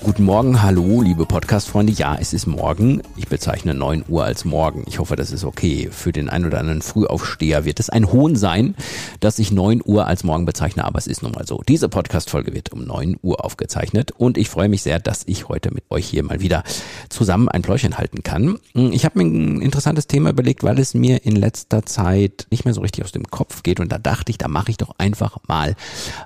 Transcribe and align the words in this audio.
Guten 0.00 0.22
Morgen, 0.24 0.62
hallo, 0.62 1.02
liebe 1.02 1.26
Podcast-Freunde. 1.26 1.92
Ja, 1.92 2.16
es 2.18 2.32
ist 2.32 2.46
morgen. 2.46 3.02
Ich 3.16 3.26
bezeichne 3.26 3.74
9 3.74 4.04
Uhr 4.08 4.24
als 4.24 4.44
morgen. 4.44 4.84
Ich 4.86 5.00
hoffe, 5.00 5.16
das 5.16 5.32
ist 5.32 5.44
okay. 5.44 5.88
Für 5.90 6.12
den 6.12 6.28
einen 6.28 6.46
oder 6.46 6.60
anderen 6.60 6.82
Frühaufsteher 6.82 7.64
wird 7.64 7.80
es 7.80 7.90
ein 7.90 8.10
Hohn 8.12 8.36
sein, 8.36 8.76
dass 9.18 9.40
ich 9.40 9.50
9 9.50 9.82
Uhr 9.84 10.06
als 10.06 10.22
morgen 10.22 10.46
bezeichne, 10.46 10.84
aber 10.84 10.98
es 10.98 11.08
ist 11.08 11.22
nun 11.22 11.32
mal 11.32 11.46
so. 11.46 11.62
Diese 11.66 11.88
Podcast-Folge 11.88 12.54
wird 12.54 12.72
um 12.72 12.84
9 12.84 13.16
Uhr 13.22 13.44
aufgezeichnet 13.44 14.12
und 14.12 14.38
ich 14.38 14.48
freue 14.48 14.68
mich 14.68 14.82
sehr, 14.82 15.00
dass 15.00 15.24
ich 15.26 15.48
heute 15.48 15.74
mit 15.74 15.84
euch 15.90 16.06
hier 16.06 16.22
mal 16.22 16.40
wieder 16.40 16.62
zusammen 17.08 17.48
ein 17.48 17.62
Pläuschen 17.62 17.98
halten 17.98 18.22
kann. 18.22 18.58
Ich 18.74 19.04
habe 19.04 19.18
mir 19.18 19.28
ein 19.28 19.60
interessantes 19.60 20.06
Thema 20.06 20.30
überlegt, 20.30 20.62
weil 20.62 20.78
es 20.78 20.94
mir 20.94 21.26
in 21.26 21.34
letzter 21.34 21.84
Zeit 21.84 22.46
nicht 22.50 22.64
mehr 22.64 22.72
so 22.72 22.82
richtig 22.82 23.04
aus 23.04 23.12
dem 23.12 23.24
Kopf 23.24 23.64
geht 23.64 23.80
und 23.80 23.90
da 23.90 23.98
dachte 23.98 24.30
ich, 24.30 24.38
da 24.38 24.46
mache 24.46 24.70
ich 24.70 24.76
doch 24.76 24.94
einfach 24.96 25.38
mal 25.48 25.74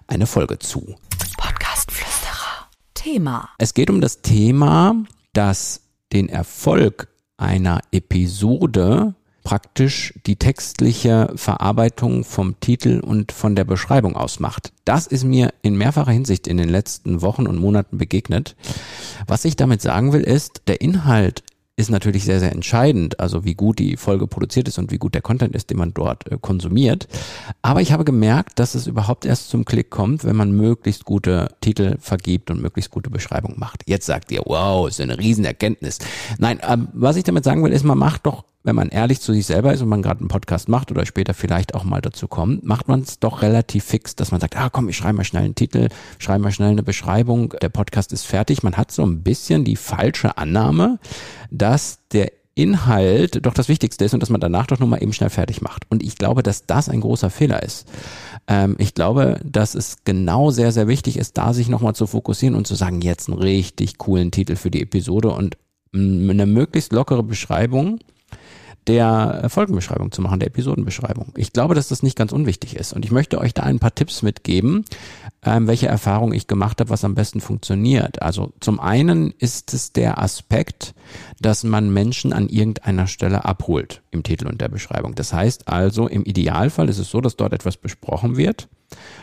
eine 0.06 0.26
Folge 0.26 0.58
zu. 0.58 0.94
Thema. 3.02 3.48
Es 3.58 3.74
geht 3.74 3.90
um 3.90 4.00
das 4.00 4.22
Thema, 4.22 4.94
dass 5.32 5.80
den 6.12 6.28
Erfolg 6.28 7.08
einer 7.36 7.80
Episode 7.90 9.14
praktisch 9.42 10.14
die 10.26 10.36
textliche 10.36 11.32
Verarbeitung 11.34 12.22
vom 12.22 12.60
Titel 12.60 13.00
und 13.00 13.32
von 13.32 13.56
der 13.56 13.64
Beschreibung 13.64 14.14
ausmacht. 14.14 14.72
Das 14.84 15.08
ist 15.08 15.24
mir 15.24 15.52
in 15.62 15.76
mehrfacher 15.76 16.12
Hinsicht 16.12 16.46
in 16.46 16.58
den 16.58 16.68
letzten 16.68 17.22
Wochen 17.22 17.48
und 17.48 17.58
Monaten 17.58 17.98
begegnet. 17.98 18.54
Was 19.26 19.44
ich 19.44 19.56
damit 19.56 19.82
sagen 19.82 20.12
will, 20.12 20.22
ist, 20.22 20.62
der 20.68 20.80
Inhalt 20.80 21.42
ist 21.76 21.90
natürlich 21.90 22.24
sehr, 22.24 22.38
sehr 22.38 22.52
entscheidend, 22.52 23.18
also 23.18 23.44
wie 23.44 23.54
gut 23.54 23.78
die 23.78 23.96
Folge 23.96 24.26
produziert 24.26 24.68
ist 24.68 24.78
und 24.78 24.90
wie 24.90 24.98
gut 24.98 25.14
der 25.14 25.22
Content 25.22 25.54
ist, 25.54 25.70
den 25.70 25.78
man 25.78 25.94
dort 25.94 26.30
äh, 26.30 26.36
konsumiert. 26.40 27.08
Aber 27.62 27.80
ich 27.80 27.92
habe 27.92 28.04
gemerkt, 28.04 28.58
dass 28.58 28.74
es 28.74 28.86
überhaupt 28.86 29.24
erst 29.24 29.48
zum 29.48 29.64
Klick 29.64 29.88
kommt, 29.88 30.24
wenn 30.24 30.36
man 30.36 30.52
möglichst 30.52 31.04
gute 31.04 31.48
Titel 31.60 31.96
vergibt 31.98 32.50
und 32.50 32.60
möglichst 32.60 32.90
gute 32.90 33.08
Beschreibung 33.08 33.58
macht. 33.58 33.84
Jetzt 33.86 34.06
sagt 34.06 34.30
ihr, 34.32 34.42
wow, 34.44 34.86
ist 34.86 35.00
eine 35.00 35.18
Riesenerkenntnis. 35.18 35.98
Nein, 36.38 36.60
äh, 36.60 36.76
was 36.92 37.16
ich 37.16 37.24
damit 37.24 37.44
sagen 37.44 37.64
will, 37.64 37.72
ist, 37.72 37.84
man 37.84 37.98
macht 37.98 38.26
doch 38.26 38.44
wenn 38.64 38.76
man 38.76 38.88
ehrlich 38.88 39.20
zu 39.20 39.32
sich 39.32 39.46
selber 39.46 39.72
ist 39.72 39.82
und 39.82 39.88
man 39.88 40.02
gerade 40.02 40.20
einen 40.20 40.28
Podcast 40.28 40.68
macht 40.68 40.90
oder 40.90 41.04
später 41.06 41.34
vielleicht 41.34 41.74
auch 41.74 41.84
mal 41.84 42.00
dazu 42.00 42.28
kommt, 42.28 42.64
macht 42.64 42.88
man 42.88 43.00
es 43.00 43.18
doch 43.18 43.42
relativ 43.42 43.84
fix, 43.84 44.14
dass 44.14 44.30
man 44.30 44.40
sagt, 44.40 44.56
ah 44.56 44.70
komm, 44.70 44.88
ich 44.88 44.96
schreibe 44.96 45.18
mal 45.18 45.24
schnell 45.24 45.44
einen 45.44 45.54
Titel, 45.54 45.88
schreibe 46.18 46.44
mal 46.44 46.52
schnell 46.52 46.70
eine 46.70 46.82
Beschreibung, 46.82 47.54
der 47.60 47.68
Podcast 47.68 48.12
ist 48.12 48.26
fertig. 48.26 48.62
Man 48.62 48.76
hat 48.76 48.92
so 48.92 49.04
ein 49.04 49.22
bisschen 49.22 49.64
die 49.64 49.76
falsche 49.76 50.36
Annahme, 50.38 50.98
dass 51.50 51.98
der 52.12 52.30
Inhalt 52.54 53.46
doch 53.46 53.54
das 53.54 53.68
Wichtigste 53.68 54.04
ist 54.04 54.12
und 54.12 54.20
dass 54.20 54.28
man 54.28 54.40
danach 54.40 54.66
doch 54.66 54.78
nochmal 54.78 55.02
eben 55.02 55.14
schnell 55.14 55.30
fertig 55.30 55.62
macht. 55.62 55.84
Und 55.88 56.02
ich 56.02 56.16
glaube, 56.16 56.42
dass 56.42 56.66
das 56.66 56.90
ein 56.90 57.00
großer 57.00 57.30
Fehler 57.30 57.62
ist. 57.62 57.88
Ähm, 58.46 58.76
ich 58.78 58.94
glaube, 58.94 59.40
dass 59.42 59.74
es 59.74 60.04
genau 60.04 60.50
sehr, 60.50 60.70
sehr 60.70 60.86
wichtig 60.86 61.16
ist, 61.16 61.38
da 61.38 61.54
sich 61.54 61.68
nochmal 61.68 61.94
zu 61.94 62.06
fokussieren 62.06 62.54
und 62.54 62.66
zu 62.66 62.74
sagen, 62.74 63.00
jetzt 63.00 63.30
einen 63.30 63.38
richtig 63.38 63.96
coolen 63.96 64.30
Titel 64.30 64.56
für 64.56 64.70
die 64.70 64.82
Episode 64.82 65.30
und 65.30 65.56
eine 65.94 66.46
möglichst 66.46 66.92
lockere 66.92 67.22
Beschreibung 67.22 67.98
der 68.86 69.46
Folgenbeschreibung 69.48 70.10
zu 70.10 70.22
machen, 70.22 70.40
der 70.40 70.48
Episodenbeschreibung. 70.48 71.32
Ich 71.36 71.52
glaube, 71.52 71.74
dass 71.74 71.88
das 71.88 72.02
nicht 72.02 72.16
ganz 72.16 72.32
unwichtig 72.32 72.74
ist. 72.74 72.92
Und 72.92 73.04
ich 73.04 73.12
möchte 73.12 73.38
euch 73.38 73.54
da 73.54 73.62
ein 73.62 73.78
paar 73.78 73.94
Tipps 73.94 74.22
mitgeben, 74.22 74.84
ähm, 75.44 75.66
welche 75.68 75.86
Erfahrungen 75.86 76.34
ich 76.34 76.48
gemacht 76.48 76.80
habe, 76.80 76.90
was 76.90 77.04
am 77.04 77.14
besten 77.14 77.40
funktioniert. 77.40 78.22
Also 78.22 78.52
zum 78.60 78.80
einen 78.80 79.32
ist 79.38 79.72
es 79.72 79.92
der 79.92 80.18
Aspekt, 80.18 80.94
dass 81.40 81.62
man 81.62 81.92
Menschen 81.92 82.32
an 82.32 82.48
irgendeiner 82.48 83.06
Stelle 83.06 83.44
abholt 83.44 84.02
im 84.10 84.24
Titel 84.24 84.48
und 84.48 84.60
der 84.60 84.68
Beschreibung. 84.68 85.14
Das 85.14 85.32
heißt 85.32 85.68
also, 85.68 86.08
im 86.08 86.24
Idealfall 86.24 86.88
ist 86.88 86.98
es 86.98 87.10
so, 87.10 87.20
dass 87.20 87.36
dort 87.36 87.52
etwas 87.52 87.76
besprochen 87.76 88.36
wird, 88.36 88.68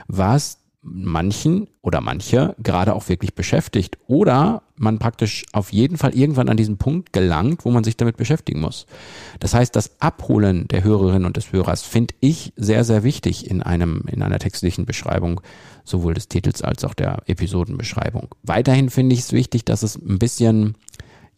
was 0.07 0.58
manchen 0.81 1.67
oder 1.81 1.99
manche 1.99 2.55
gerade 2.63 2.93
auch 2.93 3.09
wirklich 3.09 3.35
beschäftigt 3.35 3.97
oder 4.07 4.63
man 4.75 4.97
praktisch 4.97 5.45
auf 5.51 5.73
jeden 5.73 5.97
Fall 5.97 6.15
irgendwann 6.15 6.47
an 6.47 6.55
diesen 6.55 6.77
Punkt 6.77 7.11
gelangt, 7.11 7.65
wo 7.65 7.71
man 7.71 7.83
sich 7.83 7.97
damit 7.97 8.15
beschäftigen 8.15 8.61
muss. 8.61 8.85
Das 9.41 9.53
heißt, 9.53 9.75
das 9.75 9.99
Abholen 9.99 10.67
der 10.69 10.83
Hörerin 10.83 11.25
und 11.25 11.35
des 11.35 11.51
Hörers 11.51 11.81
finde 11.81 12.15
ich 12.21 12.53
sehr, 12.55 12.85
sehr 12.85 13.03
wichtig 13.03 13.49
in 13.49 13.61
einem, 13.61 14.03
in 14.07 14.23
einer 14.23 14.39
textlichen 14.39 14.85
Beschreibung, 14.85 15.41
sowohl 15.83 16.13
des 16.13 16.29
Titels 16.29 16.61
als 16.61 16.85
auch 16.85 16.93
der 16.93 17.23
Episodenbeschreibung. 17.25 18.33
Weiterhin 18.43 18.89
finde 18.89 19.15
ich 19.15 19.21
es 19.21 19.33
wichtig, 19.33 19.65
dass 19.65 19.83
es 19.83 19.95
ein 19.95 20.19
bisschen 20.19 20.75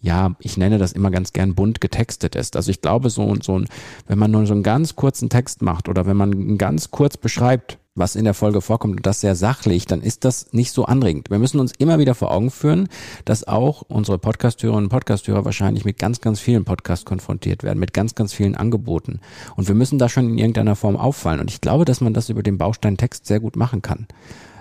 ja, 0.03 0.35
ich 0.40 0.57
nenne 0.57 0.80
das 0.80 0.94
immer 0.94 1.12
ganz 1.12 1.31
gern 1.31 1.53
bunt 1.53 1.80
getextet 1.80 2.35
ist. 2.35 2.56
Also 2.56 2.72
ich 2.72 2.81
glaube, 2.81 3.12
so 3.12 3.22
und 3.22 3.44
so 3.44 3.62
wenn 4.07 4.18
man 4.18 4.31
nur 4.31 4.47
so 4.47 4.53
einen 4.53 4.63
ganz 4.63 4.96
kurzen 4.96 5.30
Text 5.30 5.62
macht 5.62 5.88
oder 5.88 6.07
wenn 6.07 6.18
man 6.18 6.57
ganz 6.57 6.90
kurz 6.90 7.18
beschreibt, 7.18 7.78
was 7.96 8.16
in 8.16 8.24
der 8.24 8.34
Folge 8.34 8.62
vorkommt 8.62 8.97
und 8.97 9.06
das 9.06 9.19
sehr 9.19 9.35
sachlich, 9.35 9.85
dann 9.85 10.02
ist 10.02 10.24
das 10.24 10.53
nicht 10.53 10.72
so 10.72 10.85
anregend. 10.85 11.29
Wir 11.29 11.40
müssen 11.40 11.59
uns 11.59 11.74
immer 11.78 12.00
wieder 12.00 12.16
vor 12.16 12.31
Augen 12.31 12.50
führen, 12.50 12.88
dass 13.25 13.46
auch 13.46 13.81
unsere 13.81 14.18
Podcasthörerinnen 14.18 14.85
und 14.85 14.90
Podcasthörer 14.90 15.44
wahrscheinlich 15.44 15.84
mit 15.84 16.00
ganz, 16.00 16.22
ganz 16.22 16.40
vielen 16.40 16.63
Podcasts 16.63 17.03
konfrontiert 17.03 17.63
werden, 17.63 17.80
mit 17.80 17.94
ganz, 17.94 18.16
ganz 18.16 18.34
vielen 18.34 18.56
Angeboten. 18.56 19.19
Und 19.57 19.68
wir 19.68 19.75
müssen 19.75 20.00
da 20.00 20.07
schon 20.07 20.30
in 20.30 20.38
irgendeiner 20.38 20.78
Form 20.78 20.96
auffallen. 20.96 21.41
Und 21.41 21.51
ich 21.51 21.59
glaube, 21.59 21.84
dass 21.84 22.00
man 22.00 22.13
das 22.13 22.30
über 22.30 22.44
den 22.44 22.57
Baustein 22.57 22.96
Text 22.96 23.25
sehr 23.25 23.41
gut 23.41 23.57
machen 23.57 23.81
kann. 23.81 24.07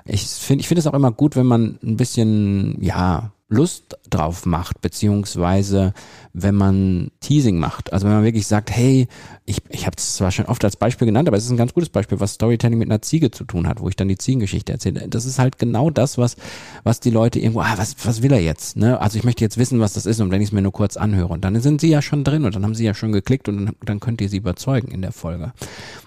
Ich 0.04 0.26
finde 0.26 0.62
ich 0.62 0.68
finde 0.68 0.80
es 0.80 0.88
auch 0.88 0.94
immer 0.94 1.12
gut, 1.12 1.36
wenn 1.36 1.46
man 1.46 1.78
ein 1.84 1.96
bisschen, 1.96 2.82
ja, 2.82 3.30
Lust 3.50 3.98
drauf 4.08 4.46
macht, 4.46 4.80
beziehungsweise 4.80 5.92
wenn 6.32 6.54
man 6.54 7.10
Teasing 7.18 7.58
macht. 7.58 7.92
Also 7.92 8.06
wenn 8.06 8.14
man 8.14 8.24
wirklich 8.24 8.46
sagt, 8.46 8.70
hey, 8.70 9.08
ich, 9.44 9.58
ich 9.68 9.86
habe 9.86 9.96
es 9.98 10.14
zwar 10.14 10.30
schon 10.30 10.46
oft 10.46 10.64
als 10.64 10.76
Beispiel 10.76 11.06
genannt, 11.06 11.26
aber 11.26 11.36
es 11.36 11.44
ist 11.44 11.50
ein 11.50 11.56
ganz 11.56 11.74
gutes 11.74 11.88
Beispiel, 11.88 12.20
was 12.20 12.34
Storytelling 12.34 12.78
mit 12.78 12.88
einer 12.88 13.02
Ziege 13.02 13.32
zu 13.32 13.42
tun 13.42 13.66
hat, 13.66 13.80
wo 13.80 13.88
ich 13.88 13.96
dann 13.96 14.06
die 14.06 14.16
Ziegengeschichte 14.16 14.72
erzähle. 14.72 15.08
Das 15.08 15.24
ist 15.24 15.40
halt 15.40 15.58
genau 15.58 15.90
das, 15.90 16.16
was, 16.16 16.36
was 16.84 17.00
die 17.00 17.10
Leute 17.10 17.40
irgendwo, 17.40 17.60
ah, 17.60 17.74
was, 17.76 17.96
was 18.04 18.22
will 18.22 18.32
er 18.32 18.40
jetzt? 18.40 18.76
Ne? 18.76 19.00
Also 19.00 19.18
ich 19.18 19.24
möchte 19.24 19.44
jetzt 19.44 19.58
wissen, 19.58 19.80
was 19.80 19.94
das 19.94 20.06
ist 20.06 20.20
und 20.20 20.30
wenn 20.30 20.40
ich 20.40 20.48
es 20.48 20.52
mir 20.52 20.62
nur 20.62 20.72
kurz 20.72 20.96
anhöre. 20.96 21.32
Und 21.32 21.44
dann 21.44 21.60
sind 21.60 21.80
sie 21.80 21.88
ja 21.88 22.02
schon 22.02 22.22
drin 22.22 22.44
und 22.44 22.54
dann 22.54 22.62
haben 22.62 22.76
sie 22.76 22.84
ja 22.84 22.94
schon 22.94 23.10
geklickt 23.10 23.48
und 23.48 23.56
dann, 23.66 23.76
dann 23.84 23.98
könnt 23.98 24.20
ihr 24.20 24.28
sie 24.28 24.36
überzeugen 24.36 24.92
in 24.92 25.02
der 25.02 25.12
Folge. 25.12 25.52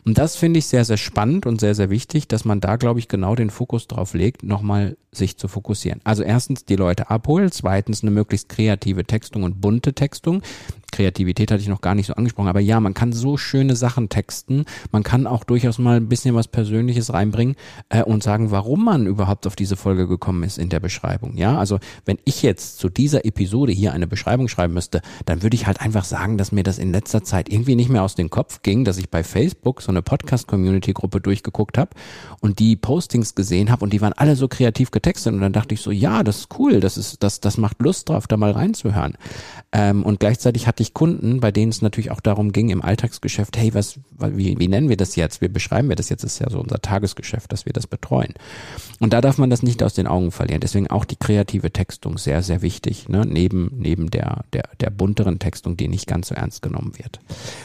Und 0.06 0.18
das 0.18 0.38
finde 0.38 0.60
ich 0.60 0.68
sehr, 0.68 0.86
sehr 0.86 0.98
spannend 0.98 1.46
und 1.46 1.60
sehr, 1.60 1.76
sehr 1.76 1.90
wichtig, 1.90 2.30
dass 2.30 2.46
man 2.46 2.62
da, 2.62 2.78
glaube 2.78 3.00
ich, 3.00 3.10
genau 3.10 3.36
den 3.36 3.50
Fokus 3.50 3.88
drauf 3.88 4.14
legt, 4.14 4.44
nochmal 4.44 4.96
sich 5.12 5.38
zu 5.38 5.48
fokussieren. 5.48 6.02
Also 6.04 6.24
erstens 6.24 6.66
die 6.66 6.76
Leute 6.76 7.10
abholen, 7.10 7.33
zweitens 7.52 8.02
eine 8.02 8.12
möglichst 8.12 8.50
kreative 8.50 9.06
Textung 9.06 9.44
und 9.44 9.62
bunte 9.62 9.94
Textung. 9.94 10.42
Kreativität 10.94 11.52
hatte 11.52 11.62
ich 11.62 11.68
noch 11.68 11.82
gar 11.82 11.96
nicht 11.96 12.08
so 12.08 12.14
angesprochen, 12.14 12.48
aber 12.48 12.60
ja, 12.60 12.80
man 12.80 12.94
kann 12.94 13.12
so 13.12 13.36
schöne 13.36 13.76
Sachen 13.76 14.10
texten. 14.10 14.66
Man 14.92 15.04
kann 15.04 15.28
auch 15.28 15.44
durchaus 15.44 15.80
mal 15.80 15.98
ein 15.98 16.08
bisschen 16.08 16.36
was 16.36 16.48
Persönliches 16.48 17.12
reinbringen 17.12 17.56
äh, 17.90 18.04
und 18.04 18.24
sagen, 18.24 18.52
warum 18.52 18.86
man 18.86 19.08
überhaupt 19.08 19.48
auf 19.48 19.56
diese 19.56 19.76
Folge 19.76 20.08
gekommen 20.08 20.44
ist 20.44 20.58
in 20.58 20.70
der 20.70 20.80
Beschreibung. 20.80 21.36
Ja, 21.36 21.58
also 21.58 21.80
wenn 22.06 22.20
ich 22.26 22.44
jetzt 22.44 22.78
zu 22.78 22.90
dieser 22.90 23.26
Episode 23.26 23.72
hier 23.72 23.92
eine 23.92 24.08
Beschreibung 24.08 24.48
schreiben 24.48 24.74
müsste, 24.74 25.02
dann 25.26 25.42
würde 25.42 25.56
ich 25.56 25.66
halt 25.66 25.82
einfach 25.82 26.06
sagen, 26.06 26.38
dass 26.38 26.52
mir 26.52 26.64
das 26.64 26.78
in 26.78 26.92
letzter 26.92 27.24
Zeit 27.24 27.50
irgendwie 27.50 27.76
nicht 27.76 27.90
mehr 27.90 28.04
aus 28.04 28.16
dem 28.16 28.30
Kopf 28.30 28.62
ging, 28.62 28.86
dass 28.86 28.98
ich 28.98 29.10
bei 29.10 29.24
Facebook 29.24 29.82
so 29.82 29.92
eine 29.92 30.04
Podcast-Community-Gruppe 30.04 31.22
durchgeguckt 31.22 31.78
habe 31.80 31.92
und 32.40 32.60
die 32.60 32.76
Postings 32.76 33.34
gesehen 33.34 33.72
habe 33.72 33.84
und 33.84 33.94
die 33.94 34.02
waren 34.02 34.14
alle 34.14 34.36
so 34.36 34.48
kreativ 34.48 34.92
getextet 34.92 35.34
und 35.34 35.42
dann 35.42 35.54
dachte 35.54 35.74
ich 35.74 35.82
so, 35.82 35.90
ja, 35.90 36.24
das 36.24 36.38
ist 36.38 36.60
cool, 36.60 36.80
das 36.80 36.98
ist, 36.98 37.24
das, 37.24 37.40
das 37.40 37.58
macht 37.58 37.82
Lust 37.82 38.10
drauf, 38.10 38.28
da 38.28 38.38
mal 38.38 38.52
reinzuhören. 38.52 39.18
Ähm, 39.72 40.04
und 40.04 40.20
gleichzeitig 40.20 40.68
hatte 40.68 40.83
ich 40.83 40.83
Kunden, 40.92 41.40
bei 41.40 41.52
denen 41.52 41.72
es 41.72 41.82
natürlich 41.82 42.12
auch 42.12 42.20
darum 42.20 42.52
ging 42.52 42.70
im 42.70 42.82
Alltagsgeschäft, 42.82 43.58
hey, 43.58 43.74
was, 43.74 44.00
wie, 44.20 44.60
wie 44.60 44.68
nennen 44.68 44.90
wir 44.90 44.98
das 44.98 45.16
jetzt? 45.16 45.42
Wie 45.42 45.48
beschreiben 45.48 45.88
wir 45.88 45.96
das 45.96 46.10
jetzt? 46.10 46.24
Das 46.24 46.34
ist 46.34 46.40
ja 46.40 46.50
so 46.50 46.60
unser 46.60 46.80
Tagesgeschäft, 46.80 47.52
dass 47.54 47.66
wir 47.66 47.74
das 47.74 47.88
betreuen. 47.88 48.34
Und 49.04 49.12
da 49.12 49.20
darf 49.20 49.38
man 49.38 49.50
das 49.50 49.64
nicht 49.64 49.84
aus 49.84 49.94
den 49.94 50.08
Augen 50.08 50.32
verlieren. 50.32 50.62
Deswegen 50.62 50.88
auch 50.88 51.04
die 51.04 51.18
kreative 51.18 51.72
Textung 51.72 52.18
sehr, 52.18 52.42
sehr 52.42 52.62
wichtig, 52.62 53.10
ne? 53.10 53.26
neben, 53.28 53.70
neben 53.76 54.10
der, 54.10 54.46
der, 54.54 54.70
der 54.80 54.92
bunteren 54.92 55.40
Textung, 55.40 55.76
die 55.76 55.90
nicht 55.90 56.08
ganz 56.08 56.30
so 56.30 56.36
ernst 56.36 56.62
genommen 56.62 56.94
wird. 56.96 57.20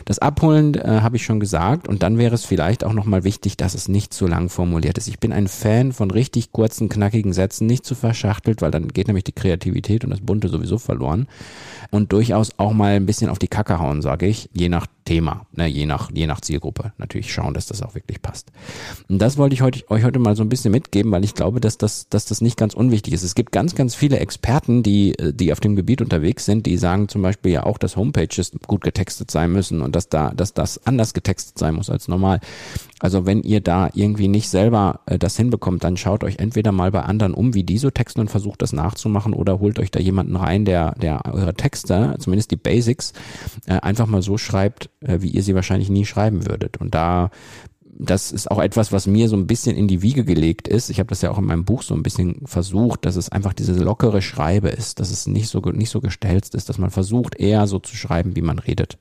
Das 0.04 0.18
Abholen 0.18 0.74
äh, 0.74 0.98
habe 1.00 1.14
ich 1.14 1.24
schon 1.24 1.38
gesagt 1.38 1.86
und 1.86 2.02
dann 2.02 2.18
wäre 2.18 2.34
es 2.34 2.44
vielleicht 2.44 2.82
auch 2.82 2.92
nochmal 2.92 3.22
wichtig, 3.22 3.56
dass 3.56 3.76
es 3.76 3.86
nicht 3.86 4.12
zu 4.12 4.26
lang 4.26 4.48
formuliert 4.48 4.98
ist. 4.98 5.06
Ich 5.06 5.20
bin 5.20 5.32
ein 5.32 5.46
Fan 5.46 5.92
von 5.92 6.10
richtig 6.10 6.50
kurzen, 6.50 6.88
knackigen 6.88 7.32
Sätzen, 7.32 7.68
nicht 7.68 7.86
zu 7.86 7.94
verschachtelt, 7.94 8.60
weil 8.60 8.72
dann 8.72 8.88
geht 8.88 9.06
nämlich 9.06 9.22
die 9.22 9.30
Kreativität 9.30 10.02
und 10.02 10.10
das 10.10 10.20
Bunte 10.20 10.48
sowieso 10.48 10.78
verloren 10.78 11.28
und 11.92 12.12
durchaus 12.12 12.58
auch 12.58 12.72
mal 12.72 12.94
ein 12.94 13.06
bisschen 13.06 13.30
auf 13.30 13.38
die 13.38 13.46
Kacke 13.46 13.78
hauen, 13.78 14.02
sage 14.02 14.26
ich, 14.26 14.50
je 14.52 14.68
nach 14.68 14.88
Thema, 15.08 15.46
ne, 15.52 15.66
je 15.66 15.86
nach, 15.86 16.10
je 16.12 16.26
nach 16.26 16.42
Zielgruppe 16.42 16.92
natürlich 16.98 17.32
schauen, 17.32 17.54
dass 17.54 17.64
das 17.64 17.80
auch 17.80 17.94
wirklich 17.94 18.20
passt. 18.20 18.52
Und 19.08 19.20
das 19.20 19.38
wollte 19.38 19.54
ich 19.54 19.62
heute, 19.62 19.88
euch 19.88 20.04
heute 20.04 20.18
mal 20.18 20.36
so 20.36 20.42
ein 20.42 20.50
bisschen 20.50 20.70
mitgeben, 20.70 21.10
weil 21.12 21.24
ich 21.24 21.34
glaube, 21.34 21.60
dass 21.60 21.78
das, 21.78 22.10
dass 22.10 22.26
das 22.26 22.42
nicht 22.42 22.58
ganz 22.58 22.74
unwichtig 22.74 23.14
ist. 23.14 23.22
Es 23.22 23.34
gibt 23.34 23.50
ganz, 23.50 23.74
ganz 23.74 23.94
viele 23.94 24.18
Experten, 24.18 24.82
die, 24.82 25.14
die 25.18 25.50
auf 25.50 25.60
dem 25.60 25.76
Gebiet 25.76 26.02
unterwegs 26.02 26.44
sind, 26.44 26.66
die 26.66 26.76
sagen 26.76 27.08
zum 27.08 27.22
Beispiel 27.22 27.52
ja 27.52 27.62
auch, 27.62 27.78
dass 27.78 27.96
Homepages 27.96 28.52
gut 28.66 28.82
getextet 28.82 29.30
sein 29.30 29.50
müssen 29.50 29.80
und 29.80 29.96
dass 29.96 30.10
da, 30.10 30.30
dass 30.36 30.52
das 30.52 30.86
anders 30.86 31.14
getextet 31.14 31.56
sein 31.56 31.74
muss 31.74 31.88
als 31.88 32.06
normal. 32.06 32.40
Also 33.00 33.26
wenn 33.26 33.42
ihr 33.42 33.60
da 33.60 33.90
irgendwie 33.94 34.28
nicht 34.28 34.48
selber 34.48 35.00
äh, 35.06 35.18
das 35.18 35.36
hinbekommt, 35.36 35.84
dann 35.84 35.96
schaut 35.96 36.24
euch 36.24 36.38
entweder 36.38 36.72
mal 36.72 36.90
bei 36.90 37.02
anderen 37.02 37.34
um, 37.34 37.54
wie 37.54 37.64
die 37.64 37.78
so 37.78 37.90
texten 37.90 38.20
und 38.20 38.30
versucht 38.30 38.62
das 38.62 38.72
nachzumachen 38.72 39.34
oder 39.34 39.60
holt 39.60 39.78
euch 39.78 39.90
da 39.90 40.00
jemanden 40.00 40.36
rein, 40.36 40.64
der, 40.64 40.92
der 40.92 41.22
eure 41.32 41.54
Texte, 41.54 42.16
zumindest 42.18 42.50
die 42.50 42.56
Basics, 42.56 43.12
äh, 43.66 43.74
einfach 43.80 44.06
mal 44.06 44.22
so 44.22 44.38
schreibt, 44.38 44.90
äh, 45.00 45.20
wie 45.20 45.28
ihr 45.28 45.42
sie 45.42 45.54
wahrscheinlich 45.54 45.90
nie 45.90 46.04
schreiben 46.04 46.46
würdet. 46.46 46.78
Und 46.78 46.94
da 46.94 47.30
das 48.00 48.30
ist 48.30 48.50
auch 48.50 48.60
etwas, 48.60 48.92
was 48.92 49.08
mir 49.08 49.28
so 49.28 49.36
ein 49.36 49.48
bisschen 49.48 49.76
in 49.76 49.88
die 49.88 50.02
Wiege 50.02 50.24
gelegt 50.24 50.68
ist. 50.68 50.88
Ich 50.88 51.00
habe 51.00 51.08
das 51.08 51.20
ja 51.20 51.30
auch 51.30 51.38
in 51.38 51.44
meinem 51.44 51.64
Buch 51.64 51.82
so 51.82 51.94
ein 51.94 52.04
bisschen 52.04 52.42
versucht, 52.44 53.04
dass 53.04 53.16
es 53.16 53.28
einfach 53.28 53.52
diese 53.52 53.72
lockere 53.72 54.22
Schreibe 54.22 54.68
ist, 54.68 55.00
dass 55.00 55.10
es 55.10 55.26
nicht 55.26 55.48
so 55.48 55.58
nicht 55.58 55.90
so 55.90 56.00
gestelzt 56.00 56.54
ist, 56.54 56.68
dass 56.68 56.78
man 56.78 56.90
versucht 56.90 57.34
eher 57.34 57.66
so 57.66 57.80
zu 57.80 57.96
schreiben, 57.96 58.36
wie 58.36 58.42
man 58.42 58.60
redet. 58.60 58.98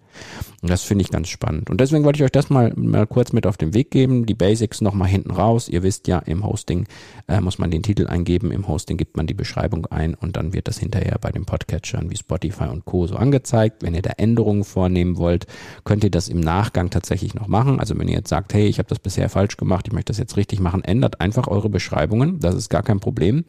Und 0.61 0.71
das 0.71 0.81
finde 0.81 1.03
ich 1.03 1.11
ganz 1.11 1.29
spannend. 1.29 1.69
Und 1.69 1.79
deswegen 1.79 2.03
wollte 2.03 2.17
ich 2.17 2.23
euch 2.23 2.31
das 2.31 2.49
mal, 2.49 2.73
mal 2.75 3.05
kurz 3.05 3.33
mit 3.33 3.45
auf 3.45 3.57
den 3.57 3.75
Weg 3.75 3.91
geben. 3.91 4.25
Die 4.25 4.33
Basics 4.33 4.81
nochmal 4.81 5.07
hinten 5.07 5.29
raus. 5.31 5.69
Ihr 5.69 5.83
wisst 5.83 6.07
ja, 6.07 6.17
im 6.19 6.44
Hosting 6.44 6.88
äh, 7.27 7.39
muss 7.39 7.59
man 7.59 7.69
den 7.69 7.83
Titel 7.83 8.07
eingeben, 8.07 8.51
im 8.51 8.67
Hosting 8.67 8.97
gibt 8.97 9.17
man 9.17 9.27
die 9.27 9.35
Beschreibung 9.35 9.85
ein 9.88 10.15
und 10.15 10.35
dann 10.35 10.53
wird 10.53 10.67
das 10.67 10.79
hinterher 10.79 11.17
bei 11.21 11.31
den 11.31 11.45
Podcatchern 11.45 12.09
wie 12.09 12.17
Spotify 12.17 12.65
und 12.65 12.85
Co. 12.85 13.05
so 13.05 13.15
angezeigt. 13.15 13.83
Wenn 13.83 13.94
ihr 13.94 14.01
da 14.01 14.11
Änderungen 14.17 14.63
vornehmen 14.63 15.17
wollt, 15.17 15.45
könnt 15.83 16.03
ihr 16.03 16.11
das 16.11 16.29
im 16.29 16.39
Nachgang 16.39 16.89
tatsächlich 16.89 17.35
noch 17.35 17.47
machen. 17.47 17.79
Also 17.79 17.97
wenn 17.99 18.07
ihr 18.07 18.15
jetzt 18.15 18.29
sagt, 18.29 18.53
hey, 18.53 18.65
ich 18.67 18.79
habe 18.79 18.86
das 18.87 18.99
bisher 18.99 19.29
falsch 19.29 19.57
gemacht, 19.57 19.87
ich 19.87 19.93
möchte 19.93 20.11
das 20.11 20.17
jetzt 20.17 20.37
richtig 20.37 20.59
machen, 20.59 20.83
ändert 20.83 21.21
einfach 21.21 21.47
eure 21.47 21.69
Beschreibungen. 21.69 22.39
Das 22.39 22.55
ist 22.55 22.69
gar 22.69 22.83
kein 22.83 22.99
Problem. 22.99 23.43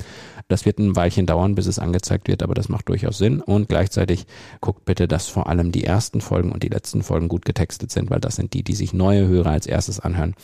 Das 0.49 0.65
wird 0.65 0.79
ein 0.79 0.97
Weilchen 0.97 1.27
dauern, 1.27 1.55
bis 1.55 1.67
es 1.67 1.79
angezeigt 1.79 2.29
wird, 2.29 2.43
aber 2.43 2.55
das 2.55 2.69
macht 2.69 2.89
durchaus 2.89 3.19
Sinn. 3.19 3.41
Und 3.41 3.69
gleichzeitig 3.69 4.27
guckt 4.61 4.85
bitte, 4.85 5.09
dass 5.09 5.29
vor 5.29 5.49
allem 5.49 5.73
die 5.73 5.85
ersten 5.85 6.21
Folgen 6.21 6.53
und 6.53 6.63
die 6.63 6.69
letzten 6.69 7.03
Folgen 7.03 7.29
gut 7.29 7.45
getextet 7.45 7.91
sind, 7.91 8.11
weil 8.11 8.21
das 8.21 8.37
sind 8.37 8.53
die, 8.53 8.63
die 8.63 8.75
sich 8.75 8.93
neue 8.93 9.27
Hörer 9.27 9.51
als 9.51 9.67
erstes 9.67 10.01
anhören, 10.01 10.35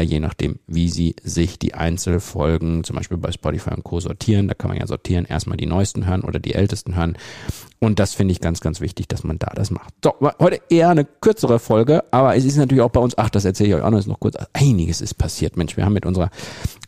je 0.00 0.20
nachdem, 0.20 0.58
wie 0.66 0.88
sie 0.88 1.16
sich 1.22 1.58
die 1.58 1.74
Einzelfolgen 1.74 2.84
zum 2.84 2.96
Beispiel 2.96 3.18
bei 3.18 3.32
Spotify 3.32 3.70
und 3.70 3.84
Co. 3.84 4.00
sortieren. 4.00 4.48
Da 4.48 4.54
kann 4.54 4.70
man 4.70 4.78
ja 4.78 4.86
sortieren, 4.86 5.24
erstmal 5.24 5.56
die 5.56 5.66
neuesten 5.66 6.06
hören 6.06 6.22
oder 6.22 6.38
die 6.38 6.54
ältesten 6.54 6.96
hören. 6.96 7.16
Und 7.80 8.00
das 8.00 8.14
finde 8.14 8.32
ich 8.32 8.40
ganz, 8.40 8.60
ganz 8.60 8.80
wichtig, 8.80 9.06
dass 9.06 9.22
man 9.22 9.38
da 9.38 9.52
das 9.54 9.70
macht. 9.70 9.94
So, 10.02 10.12
heute 10.40 10.60
eher 10.68 10.88
eine 10.88 11.04
kürzere 11.04 11.60
Folge, 11.60 12.02
aber 12.10 12.34
es 12.34 12.44
ist 12.44 12.56
natürlich 12.56 12.82
auch 12.82 12.90
bei 12.90 13.00
uns, 13.00 13.16
ach, 13.16 13.30
das 13.30 13.44
erzähle 13.44 13.68
ich 13.68 13.74
euch 13.76 13.82
auch 13.82 13.90
noch, 13.90 13.98
ist 13.98 14.08
noch 14.08 14.18
kurz, 14.18 14.36
einiges 14.52 15.00
ist 15.00 15.14
passiert. 15.14 15.56
Mensch, 15.56 15.76
wir 15.76 15.84
haben 15.84 15.92
mit 15.92 16.04
unserer 16.04 16.30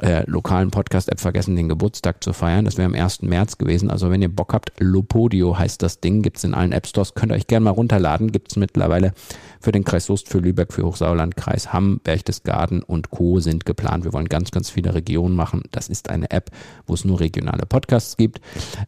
äh, 0.00 0.28
lokalen 0.28 0.72
Podcast-App 0.72 1.20
vergessen, 1.20 1.54
den 1.54 1.68
Geburtstag 1.68 2.24
zu 2.24 2.32
feiern. 2.32 2.64
Das 2.64 2.76
wäre 2.76 2.86
am 2.86 2.94
1. 2.94 3.22
März 3.22 3.56
gewesen. 3.56 3.88
Also 3.88 4.10
wenn 4.10 4.20
ihr 4.20 4.34
Bock 4.34 4.52
habt, 4.52 4.72
Lopodio 4.80 5.56
heißt 5.56 5.80
das 5.80 6.00
Ding, 6.00 6.22
gibt's 6.22 6.42
in 6.42 6.54
allen 6.54 6.72
App-Stores, 6.72 7.14
könnt 7.14 7.30
ihr 7.30 7.36
euch 7.36 7.46
gerne 7.46 7.64
mal 7.64 7.70
runterladen, 7.70 8.32
gibt's 8.32 8.56
mittlerweile 8.56 9.12
für 9.60 9.70
den 9.70 9.84
Kreis 9.84 10.06
Soest, 10.06 10.28
für 10.28 10.38
Lübeck, 10.38 10.72
für 10.72 10.84
Hochsauerland, 10.84 11.36
Kreis 11.36 11.72
Hamm, 11.72 12.00
Berchtesgaden 12.02 12.82
und 12.82 12.99
Co. 13.08 13.40
sind 13.40 13.64
geplant. 13.64 14.04
Wir 14.04 14.12
wollen 14.12 14.28
ganz, 14.28 14.50
ganz 14.50 14.68
viele 14.68 14.94
Regionen 14.94 15.34
machen. 15.34 15.62
Das 15.70 15.88
ist 15.88 16.10
eine 16.10 16.30
App, 16.30 16.50
wo 16.86 16.92
es 16.92 17.04
nur 17.04 17.20
regionale 17.20 17.64
Podcasts 17.66 18.16
gibt. 18.16 18.40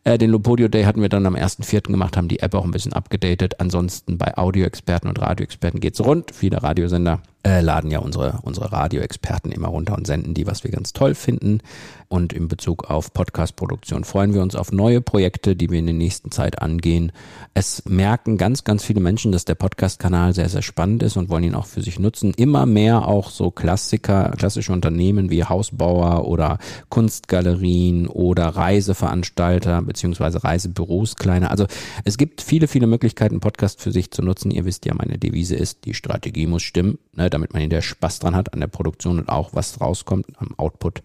Äh, 0.05 0.19
den 0.19 0.31
Lopodio 0.31 0.69
Day 0.69 0.85
hatten 0.85 1.01
wir 1.01 1.09
dann 1.09 1.25
am 1.25 1.35
1.4. 1.35 1.91
gemacht, 1.91 2.17
haben 2.17 2.29
die 2.29 2.41
App 2.41 2.55
auch 2.55 2.65
ein 2.65 2.71
bisschen 2.71 2.93
abgedatet. 2.93 3.61
Ansonsten 3.61 4.19
bei 4.19 4.37
Audioexperten 4.37 5.09
und 5.09 5.21
Radioexperten 5.21 5.81
geht's 5.81 6.01
rund. 6.01 6.35
Viele 6.35 6.63
Radiosender 6.63 7.23
äh, 7.45 7.61
laden 7.61 7.91
ja 7.91 7.99
unsere, 7.99 8.39
unsere 8.43 8.73
Radioexperten 8.73 9.51
immer 9.51 9.69
runter 9.69 9.97
und 9.97 10.07
senden 10.07 10.35
die, 10.35 10.47
was 10.47 10.65
wir 10.65 10.71
ganz 10.71 10.93
toll 10.93 11.15
finden. 11.15 11.61
Und 12.09 12.35
in 12.35 12.47
Bezug 12.47 12.91
auf 12.91 13.15
Podcast-Produktion 13.15 14.05
freuen 14.05 14.35
wir 14.35 14.43
uns 14.43 14.55
auf 14.55 14.71
neue 14.71 15.01
Projekte, 15.01 15.57
die 15.57 15.71
wir 15.71 15.79
in 15.79 15.87
der 15.87 15.95
nächsten 15.95 16.31
Zeit 16.31 16.61
angehen. 16.61 17.11
Es 17.55 17.85
merken 17.87 18.37
ganz, 18.37 18.65
ganz 18.65 18.85
viele 18.85 19.01
Menschen, 19.01 19.33
dass 19.33 19.47
der 19.47 19.55
Podcast-Kanal 19.55 20.35
sehr, 20.35 20.51
sehr 20.51 20.61
spannend 20.61 21.03
ist 21.03 21.17
und 21.17 21.31
wollen 21.31 21.45
ihn 21.45 21.55
auch 21.55 21.65
für 21.65 21.81
sich 21.81 21.99
nutzen. 21.99 22.35
Immer 22.35 22.67
mehr 22.67 23.09
auch 23.09 23.31
so 23.31 23.51
Klassiker, 23.51 24.35
klassische 24.37 24.73
Unternehmen 24.73 25.31
wie 25.31 25.45
Hausbauer 25.45 26.29
oder 26.29 26.59
Kunstgalerien 26.91 28.07
oder 28.09 28.49
Reiseveranstalter 28.49 29.81
beziehungsweise 29.81 30.45
Reisebüros 30.45 31.17
kleine. 31.17 31.51
Also 31.51 31.67
es 32.05 32.19
gibt 32.19 32.43
viele, 32.43 32.69
viele 32.69 32.87
Möglichkeiten, 32.87 33.41
Podcast 33.41 33.81
für 33.81 33.91
sich 33.91 34.11
zu 34.11 34.21
nutzen. 34.21 34.51
Ihr 34.51 34.67
wisst 34.67 34.85
ja, 34.85 34.93
meine 34.95 35.17
Devise 35.17 35.57
ist, 35.57 35.87
die 35.87 35.95
Strategie 35.95 36.47
muss 36.47 36.63
stimmen, 36.63 36.99
ne, 37.15 37.31
damit 37.33 37.53
man 37.53 37.61
hinterher 37.61 37.83
Spaß 37.83 38.19
dran 38.21 38.37
hat 38.37 38.53
an 38.53 38.61
der 38.61 38.67
Produktion 38.67 39.19
und 39.19 39.29
auch 39.29 39.51
was 39.53 39.81
rauskommt 39.81 40.27
am 40.37 40.59
Output. 40.59 41.03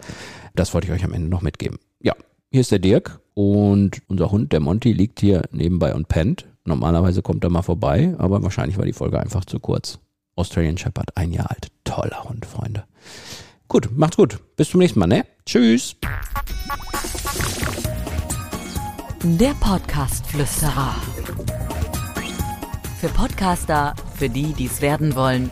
Das 0.56 0.74
wollte 0.74 0.88
ich 0.88 0.94
euch 0.94 1.04
am 1.04 1.14
Ende 1.14 1.30
noch 1.30 1.42
mitgeben. 1.42 1.80
Ja, 2.00 2.14
hier 2.52 2.62
ist 2.62 2.72
der 2.72 2.80
Dirk 2.80 3.20
und 3.34 4.02
unser 4.08 4.32
Hund, 4.32 4.52
der 4.52 4.60
Monty, 4.60 4.94
liegt 4.94 5.20
hier 5.20 5.44
nebenbei 5.52 5.94
und 5.94 6.08
pennt. 6.08 6.48
Normalerweise 6.66 7.22
kommt 7.22 7.44
er 7.44 7.50
mal 7.50 7.62
vorbei, 7.62 8.16
aber 8.18 8.44
wahrscheinlich 8.44 8.78
war 8.78 8.86
die 8.86 8.94
Folge 8.94 9.20
einfach 9.20 9.46
zu 9.46 9.60
kurz. 9.60 10.00
Australian 10.36 10.78
Shepherd, 10.78 11.16
ein 11.16 11.32
Jahr 11.32 11.50
alt. 11.50 11.68
Toller 11.84 12.24
Hund, 12.26 12.46
Freunde. 12.46 12.84
Gut, 13.68 13.90
macht's 13.98 14.18
gut. 14.18 14.40
Bis 14.56 14.70
zum 14.70 14.80
nächsten 14.80 15.00
Mal, 15.00 15.08
ne? 15.08 15.26
Tschüss. 15.46 15.96
Der 19.24 19.54
Podcast-Flüsterer. 19.60 20.96
Für 23.00 23.10
Podcaster, 23.10 23.96
für 24.16 24.30
die, 24.30 24.54
die 24.54 24.66
es 24.66 24.82
werden 24.82 25.16
wollen, 25.16 25.52